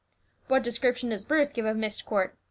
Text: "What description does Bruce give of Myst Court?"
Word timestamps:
"What 0.47 0.63
description 0.63 1.09
does 1.09 1.25
Bruce 1.25 1.49
give 1.53 1.65
of 1.65 1.77
Myst 1.77 2.07
Court?" 2.07 2.35